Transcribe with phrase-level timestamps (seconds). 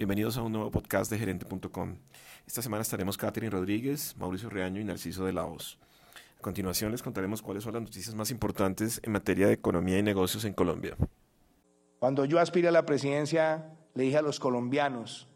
[0.00, 1.98] Bienvenidos a un nuevo podcast de gerente.com.
[2.46, 5.78] Esta semana estaremos Catherine Rodríguez, Mauricio Reaño y Narciso de Laos.
[6.38, 10.02] A continuación les contaremos cuáles son las noticias más importantes en materia de economía y
[10.02, 10.96] negocios en Colombia.
[11.98, 15.28] Cuando yo aspiré a la presidencia, le dije a los colombianos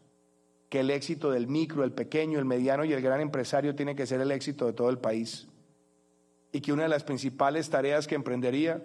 [0.71, 4.07] que el éxito del micro, el pequeño, el mediano y el gran empresario tiene que
[4.07, 5.47] ser el éxito de todo el país.
[6.51, 8.83] Y que una de las principales tareas que emprendería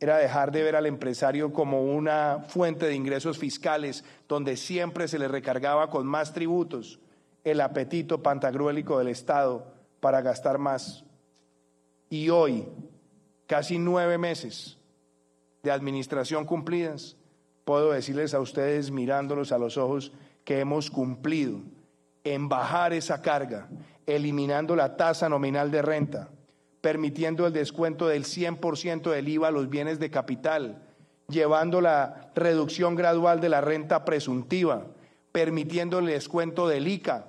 [0.00, 5.18] era dejar de ver al empresario como una fuente de ingresos fiscales donde siempre se
[5.18, 7.00] le recargaba con más tributos
[7.44, 9.66] el apetito pantagruélico del Estado
[10.00, 11.04] para gastar más.
[12.10, 12.68] Y hoy,
[13.46, 14.78] casi nueve meses
[15.62, 17.16] de administración cumplidas,
[17.64, 20.12] puedo decirles a ustedes mirándolos a los ojos
[20.44, 21.60] que hemos cumplido
[22.24, 23.68] en bajar esa carga,
[24.06, 26.30] eliminando la tasa nominal de renta,
[26.88, 30.80] permitiendo el descuento del 100% del IVA a los bienes de capital,
[31.28, 34.86] llevando la reducción gradual de la renta presuntiva,
[35.30, 37.26] permitiendo el descuento del ICA,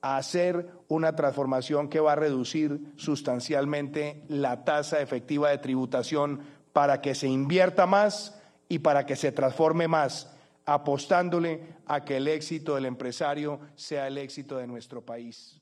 [0.00, 6.40] a hacer una transformación que va a reducir sustancialmente la tasa efectiva de tributación
[6.72, 12.28] para que se invierta más y para que se transforme más, apostándole a que el
[12.28, 15.60] éxito del empresario sea el éxito de nuestro país.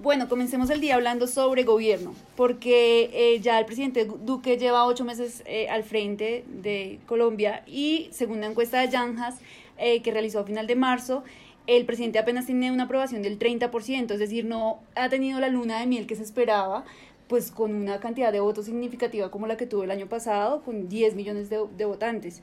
[0.00, 5.04] Bueno, comencemos el día hablando sobre gobierno, porque eh, ya el presidente Duque lleva ocho
[5.04, 9.40] meses eh, al frente de Colombia y según la encuesta de Yanjas
[9.76, 11.24] eh, que realizó a final de marzo,
[11.66, 15.80] el presidente apenas tiene una aprobación del 30%, es decir, no ha tenido la luna
[15.80, 16.84] de miel que se esperaba,
[17.26, 20.88] pues con una cantidad de votos significativa como la que tuvo el año pasado, con
[20.88, 22.40] 10 millones de, de votantes.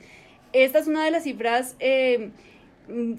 [0.52, 2.32] Esta es una de las cifras Mm,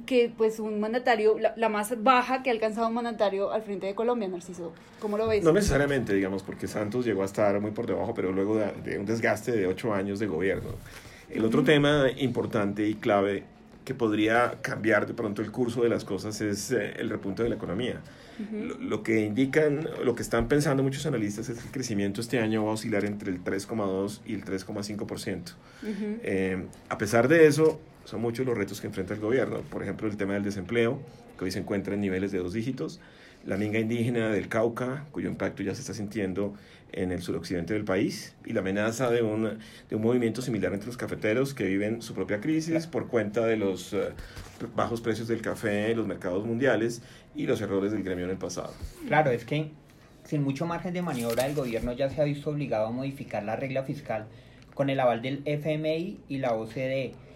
[0.06, 3.96] que pues un mandatario, la, más baja que ha alcanzado un mandatario al frente de
[3.96, 4.74] Colombia, Narciso.
[5.00, 5.44] ¿Cómo lo ves?
[5.44, 9.06] No necesariamente, digamos, porque Santos llegó a estar muy por debajo, pero luego de, un
[9.06, 10.70] desgaste de ocho años de gobierno.
[11.30, 13.44] El otro tema importante y clave
[13.84, 17.50] que podría cambiar de pronto el curso de las cosas es eh, el repunte de
[17.50, 18.02] la economía.
[18.80, 22.64] lo, que indican, lo que están pensando muchos analistas es que el crecimiento este año
[22.66, 25.54] va a oscilar entre el 3,2 y el 3,5%.
[25.84, 29.60] Eh, a pesar de eso, son muchos los retos que enfrenta el gobierno.
[29.70, 31.02] Por ejemplo, el tema del desempleo,
[31.38, 33.02] que hoy se encuentra en niveles de dos dígitos,
[33.46, 36.54] la minga indígena del Cauca, cuyo impacto ya se está sintiendo
[36.94, 39.60] en el suroccidente del país, y la amenaza de un,
[39.90, 43.58] de un movimiento similar entre los cafeteros que viven su propia crisis por cuenta de
[43.58, 44.14] los eh,
[44.74, 47.02] bajos precios del café en los mercados mundiales
[47.36, 48.74] y los errores del gremio en el pasado.
[49.08, 49.72] Claro, es que
[50.24, 53.58] sin mucho margen de maniobra el gobierno ya se ha visto obligado a modificar la
[53.58, 54.28] regla fiscal
[54.74, 57.27] con el aval del FMI y la OCDE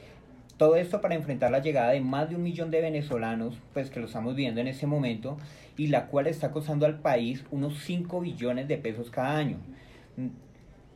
[0.61, 3.99] todo esto para enfrentar la llegada de más de un millón de venezolanos, pues que
[3.99, 5.39] lo estamos viendo en este momento,
[5.75, 9.57] y la cual está costando al país unos 5 billones de pesos cada año.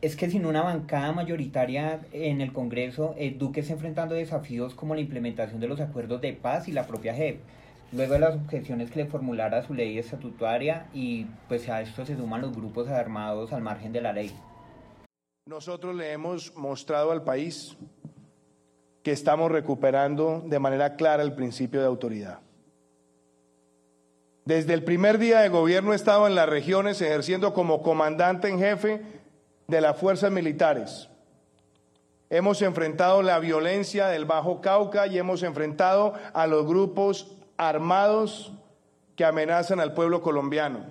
[0.01, 4.93] Es que sin una bancada mayoritaria en el Congreso, el Duque está enfrentando desafíos como
[4.93, 7.39] la implementación de los acuerdos de paz y la propia JEP.
[7.91, 12.15] Luego de las objeciones que le formulara su ley estatutaria y pues a esto se
[12.15, 14.31] suman los grupos armados al margen de la ley.
[15.47, 17.75] Nosotros le hemos mostrado al país
[19.05, 22.39] que estamos recuperando de manera clara el principio de autoridad.
[24.45, 28.57] Desde el primer día de gobierno he estado en las regiones ejerciendo como comandante en
[28.57, 29.03] jefe
[29.67, 31.07] de las fuerzas militares.
[32.31, 38.53] Hemos enfrentado la violencia del Bajo Cauca y hemos enfrentado a los grupos armados
[39.15, 40.83] que amenazan al pueblo colombiano.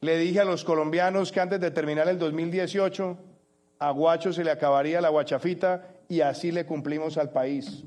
[0.00, 3.16] Le dije a los colombianos que antes de terminar el 2018
[3.78, 7.84] a Guacho se le acabaría la guachafita y así le cumplimos al país.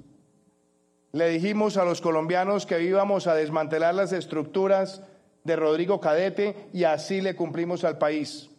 [1.12, 5.02] Le dijimos a los colombianos que íbamos a desmantelar las estructuras
[5.44, 8.50] de Rodrigo Cadete y así le cumplimos al país.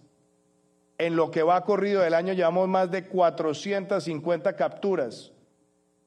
[0.99, 5.33] En lo que va corrido del año llevamos más de 450 capturas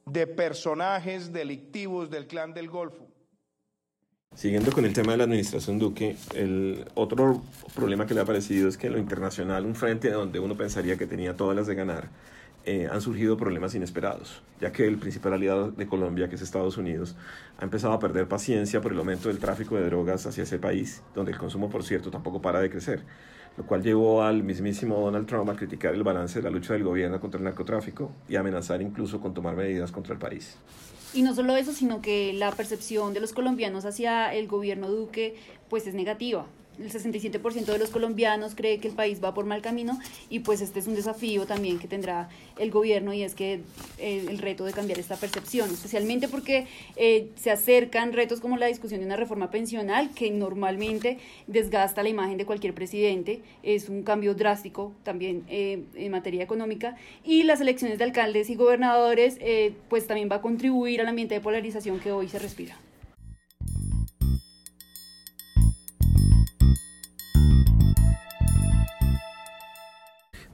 [0.05, 3.07] de personajes delictivos del clan del Golfo.
[4.35, 7.41] Siguiendo con el tema de la administración Duque, el otro
[7.75, 10.97] problema que le ha parecido es que en lo internacional, un frente donde uno pensaría
[10.97, 12.09] que tenía todas las de ganar,
[12.65, 16.77] eh, han surgido problemas inesperados, ya que el principal aliado de Colombia, que es Estados
[16.77, 17.15] Unidos,
[17.57, 21.01] ha empezado a perder paciencia por el aumento del tráfico de drogas hacia ese país,
[21.13, 23.03] donde el consumo, por cierto, tampoco para de crecer,
[23.57, 26.83] lo cual llevó al mismísimo Donald Trump a criticar el balance de la lucha del
[26.83, 30.57] gobierno contra el narcotráfico y amenazar incluso con tomar medidas contra el país.
[31.13, 35.35] Y no solo eso, sino que la percepción de los colombianos hacia el gobierno Duque
[35.69, 36.47] pues es negativa.
[36.79, 39.99] El 67% de los colombianos cree que el país va por mal camino
[40.29, 43.61] y pues este es un desafío también que tendrá el gobierno y es que
[43.99, 48.67] eh, el reto de cambiar esta percepción, especialmente porque eh, se acercan retos como la
[48.67, 54.03] discusión de una reforma pensional que normalmente desgasta la imagen de cualquier presidente, es un
[54.03, 59.37] cambio drástico también eh, en materia económica y las elecciones de alcaldes y gobernadores
[59.89, 62.77] pues también va a contribuir al ambiente de polarización que hoy se respira.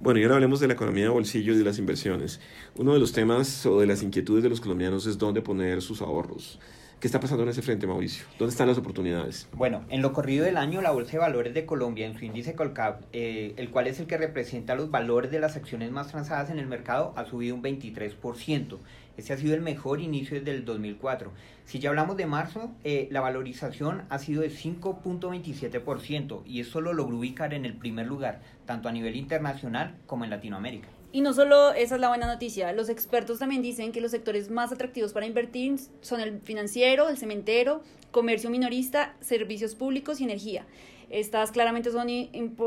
[0.01, 2.40] Bueno, y ahora hablemos de la economía de bolsillo y de las inversiones.
[2.78, 6.01] Uno de los temas o de las inquietudes de los colombianos es dónde poner sus
[6.01, 6.57] ahorros.
[7.00, 8.25] ¿Qué está pasando en ese frente, Mauricio?
[8.38, 9.48] ¿Dónde están las oportunidades?
[9.54, 12.56] Bueno, en lo corrido del año, la Bolsa de Valores de Colombia, en su índice
[12.56, 16.50] Colcap, eh, el cual es el que representa los valores de las acciones más transadas
[16.50, 18.80] en el mercado, ha subido un 23%.
[19.16, 21.31] Este ha sido el mejor inicio desde el 2004.
[21.63, 26.92] Si ya hablamos de marzo, eh, la valorización ha sido de 5.27% y eso lo
[26.92, 30.90] logró ubicar en el primer lugar, tanto a nivel internacional como en Latinoamérica.
[31.12, 34.52] Y no solo esa es la buena noticia, los expertos también dicen que los sectores
[34.52, 40.66] más atractivos para invertir son el financiero, el cementero, comercio minorista, servicios públicos y energía.
[41.10, 42.08] Estas claramente son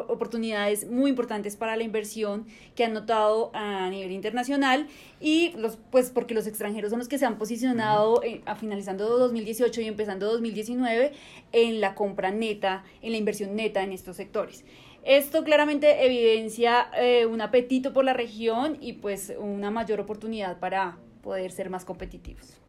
[0.08, 4.88] oportunidades muy importantes para la inversión que han notado a nivel internacional
[5.20, 9.16] y los, pues porque los extranjeros son los que se han posicionado eh, a finalizando
[9.16, 11.12] 2018 y empezando 2019
[11.52, 14.64] en la compra neta, en la inversión neta en estos sectores.
[15.04, 20.96] Esto claramente evidencia eh, un apetito por la región y pues una mayor oportunidad para
[21.22, 22.62] poder ser más competitivos.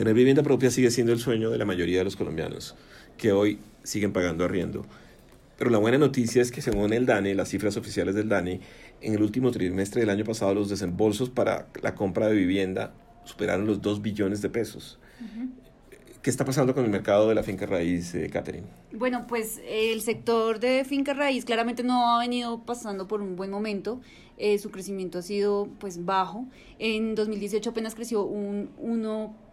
[0.00, 2.74] Tener vivienda propia sigue siendo el sueño de la mayoría de los colombianos,
[3.18, 4.86] que hoy siguen pagando arriendo.
[5.58, 8.62] Pero la buena noticia es que según el DANE, las cifras oficiales del DANE,
[9.02, 12.94] en el último trimestre del año pasado los desembolsos para la compra de vivienda
[13.24, 14.98] superaron los 2 billones de pesos.
[16.22, 18.66] ¿Qué está pasando con el mercado de la finca raíz, eh, Catherine?
[18.92, 23.50] Bueno, pues el sector de finca raíz claramente no ha venido pasando por un buen
[23.50, 24.00] momento.
[24.38, 26.46] Eh, su crecimiento ha sido pues bajo.
[26.78, 29.49] En 2018 apenas creció un 1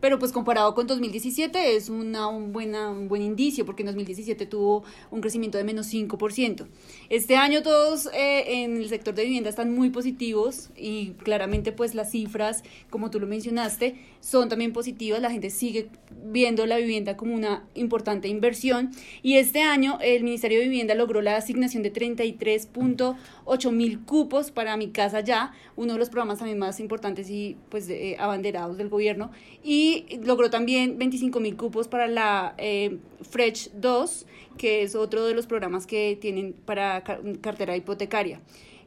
[0.00, 4.46] pero pues comparado con 2017 es una, un, buena, un buen indicio porque en 2017
[4.46, 6.66] tuvo un crecimiento de menos 5%.
[7.08, 11.94] Este año todos eh, en el sector de vivienda están muy positivos y claramente pues
[11.94, 17.16] las cifras, como tú lo mencionaste, son también positivas, la gente sigue viendo la vivienda
[17.16, 18.90] como una importante inversión
[19.22, 24.76] y este año el Ministerio de Vivienda logró la asignación de 33.8 mil cupos para
[24.76, 28.88] mi casa ya, uno de los programas también más importantes y pues eh, abanderados del
[28.88, 29.30] gobierno
[29.62, 34.26] y logró también 25 mil cupos para la eh, Fresh 2
[34.58, 37.02] que es otro de los programas que tienen para
[37.40, 38.40] cartera hipotecaria.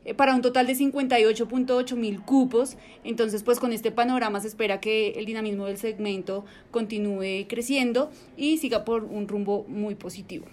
[0.06, 2.78] Eh, para un total de 58.8 mil cupos.
[3.04, 8.58] Entonces, pues con este panorama se espera que el dinamismo del segmento continúe creciendo y
[8.58, 10.46] siga por un rumbo muy positivo.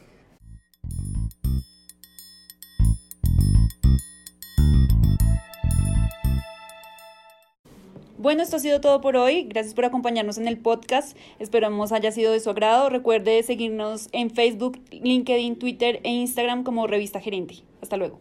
[8.21, 9.45] Bueno, esto ha sido todo por hoy.
[9.45, 11.17] Gracias por acompañarnos en el podcast.
[11.39, 12.91] Esperamos haya sido de su agrado.
[12.91, 17.63] Recuerde seguirnos en Facebook, LinkedIn, Twitter e Instagram como Revista Gerente.
[17.81, 18.21] Hasta luego.